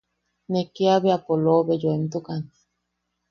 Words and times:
Ne 0.51 0.61
kiabea 0.73 1.17
polobe 1.25 1.73
yoemtukan. 1.81 2.41